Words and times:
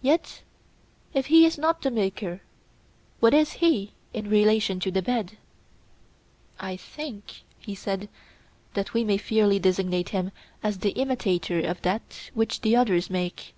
Yet 0.00 0.44
if 1.12 1.26
he 1.26 1.44
is 1.44 1.58
not 1.58 1.82
the 1.82 1.90
maker, 1.90 2.40
what 3.20 3.34
is 3.34 3.52
he 3.60 3.92
in 4.14 4.30
relation 4.30 4.80
to 4.80 4.90
the 4.90 5.02
bed? 5.02 5.36
I 6.58 6.78
think, 6.78 7.42
he 7.58 7.74
said, 7.74 8.08
that 8.72 8.94
we 8.94 9.04
may 9.04 9.18
fairly 9.18 9.58
designate 9.58 10.08
him 10.08 10.32
as 10.62 10.78
the 10.78 10.92
imitator 10.92 11.60
of 11.68 11.82
that 11.82 12.30
which 12.32 12.62
the 12.62 12.76
others 12.76 13.10
make. 13.10 13.52